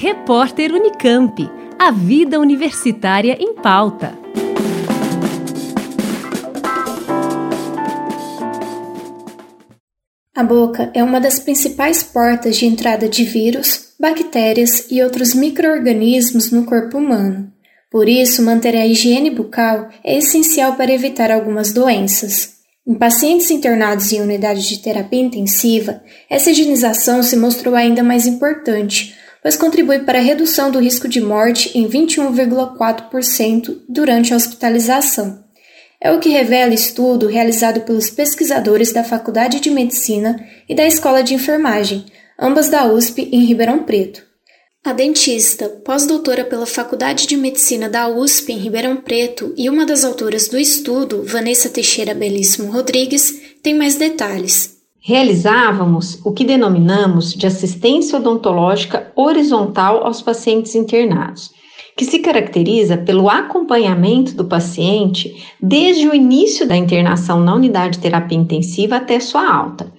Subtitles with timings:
[0.00, 1.50] Repórter Unicamp.
[1.76, 4.16] A vida universitária em pauta.
[10.36, 16.52] A boca é uma das principais portas de entrada de vírus, bactérias e outros microorganismos
[16.52, 17.52] no corpo humano.
[17.90, 22.50] Por isso, manter a higiene bucal é essencial para evitar algumas doenças.
[22.86, 29.18] Em pacientes internados em unidades de terapia intensiva, essa higienização se mostrou ainda mais importante,
[29.42, 35.44] pois contribui para a redução do risco de morte em 21,4% durante a hospitalização.
[36.00, 40.38] É o que revela estudo realizado pelos pesquisadores da Faculdade de Medicina
[40.68, 42.06] e da Escola de Enfermagem,
[42.38, 44.22] ambas da USP em Ribeirão Preto.
[44.84, 50.04] A dentista, pós-doutora pela Faculdade de Medicina da USP em Ribeirão Preto e uma das
[50.04, 54.77] autoras do estudo, Vanessa Teixeira Belíssimo Rodrigues, tem mais detalhes.
[55.08, 61.50] Realizávamos o que denominamos de assistência odontológica horizontal aos pacientes internados,
[61.96, 68.00] que se caracteriza pelo acompanhamento do paciente desde o início da internação na unidade de
[68.00, 69.90] terapia intensiva até sua alta.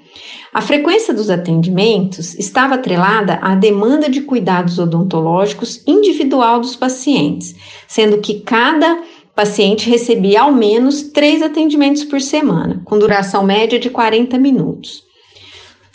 [0.53, 7.55] A frequência dos atendimentos estava atrelada à demanda de cuidados odontológicos individual dos pacientes,
[7.87, 9.01] sendo que cada
[9.39, 15.08] paciente recebia ao menos três atendimentos por semana, com duração média de 40 minutos.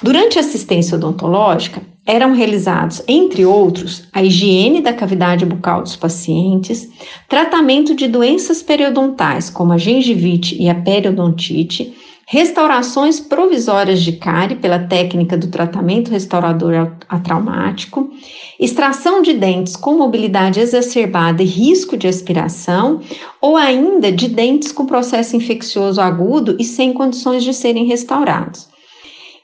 [0.02, 6.88] Durante a assistência odontológica, eram realizados, entre outros, a higiene da cavidade bucal dos pacientes,
[7.28, 11.94] tratamento de doenças periodontais, como a gengivite e a periodontite,
[12.26, 18.10] restaurações provisórias de cárie pela técnica do tratamento restaurador atraumático,
[18.58, 23.00] extração de dentes com mobilidade exacerbada e risco de aspiração,
[23.40, 28.73] ou ainda de dentes com processo infeccioso agudo e sem condições de serem restaurados.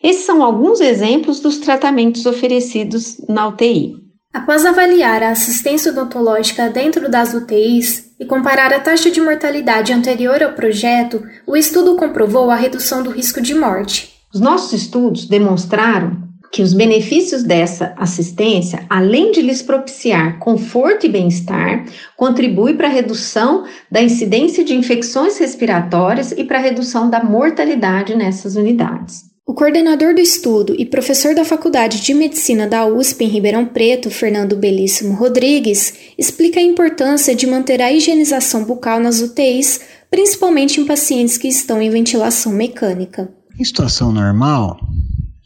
[0.02, 3.96] Esses são alguns exemplos dos tratamentos oferecidos na UTI.
[4.32, 10.42] Após avaliar a assistência odontológica dentro das UTIs e comparar a taxa de mortalidade anterior
[10.42, 14.14] ao projeto, o estudo comprovou a redução do risco de morte.
[14.32, 21.08] Os nossos estudos demonstraram que os benefícios dessa assistência, além de lhes propiciar conforto e
[21.08, 21.84] bem-estar,
[22.16, 28.16] contribui para a redução da incidência de infecções respiratórias e para a redução da mortalidade
[28.16, 29.29] nessas unidades.
[29.50, 34.08] O coordenador do estudo e professor da Faculdade de Medicina da USP em Ribeirão Preto,
[34.08, 40.86] Fernando Belíssimo Rodrigues, explica a importância de manter a higienização bucal nas UTIs, principalmente em
[40.86, 43.28] pacientes que estão em ventilação mecânica.
[43.58, 44.78] Em situação normal,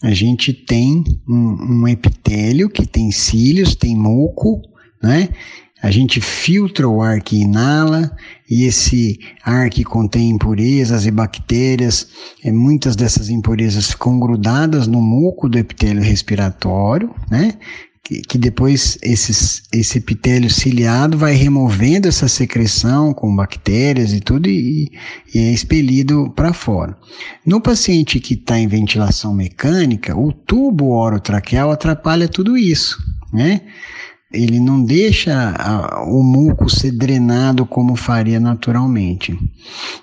[0.03, 4.60] a gente tem um, um epitélio que tem cílios, tem muco,
[5.03, 5.31] né?
[5.84, 8.10] A gente filtra o ar que inala
[8.48, 12.08] e esse ar que contém impurezas e bactérias,
[12.42, 17.58] é, muitas dessas impurezas ficam grudadas no muco do epitélio respiratório, né?
[18.02, 24.48] Que, que depois esses, esse epitélio ciliado vai removendo essa secreção com bactérias e tudo
[24.48, 24.90] e,
[25.34, 26.96] e é expelido para fora.
[27.44, 32.96] No paciente que está em ventilação mecânica, o tubo orotraqueal atrapalha tudo isso,
[33.30, 33.60] né?
[34.34, 39.38] Ele não deixa a, o muco ser drenado como faria naturalmente.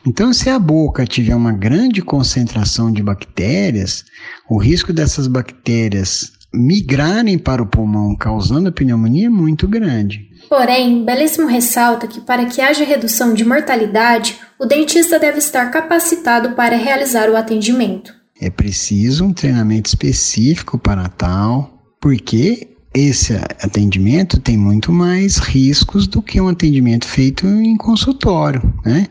[0.06, 4.06] Então, se a boca tiver uma grande concentração de bactérias,
[4.50, 10.30] o risco dessas bactérias migrarem para o pulmão causando pneumonia é muito grande.
[10.50, 16.52] Porém, Belíssimo ressalta que para que haja redução de mortalidade, o dentista deve estar capacitado
[16.52, 18.14] para realizar o atendimento.
[18.40, 26.22] É preciso um treinamento específico para tal, porque esse atendimento tem muito mais riscos do
[26.22, 29.08] que um atendimento feito em consultório, né?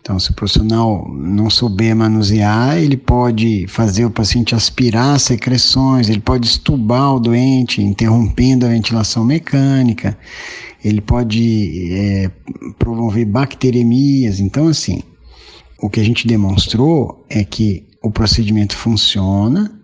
[0.00, 6.20] Então, se o profissional não souber manusear, ele pode fazer o paciente aspirar secreções, ele
[6.20, 10.16] pode estubar o doente, interrompendo a ventilação mecânica,
[10.84, 12.30] ele pode é,
[12.78, 14.38] promover bacteremias.
[14.38, 15.02] Então, assim,
[15.80, 19.75] o que a gente demonstrou é que o procedimento funciona,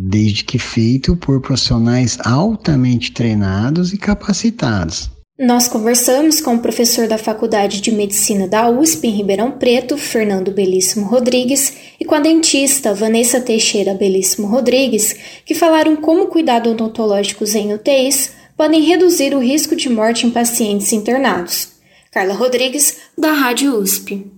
[0.00, 5.10] desde que feito por profissionais altamente treinados e capacitados.
[5.36, 10.52] Nós conversamos com o professor da Faculdade de Medicina da USP em Ribeirão Preto, Fernando
[10.52, 17.54] Belíssimo Rodrigues, e com a dentista Vanessa Teixeira Belíssimo Rodrigues, que falaram como cuidados odontológicos
[17.54, 21.70] em UTIs podem reduzir o risco de morte em pacientes internados.
[22.10, 24.37] Carla Rodrigues, da Rádio USP.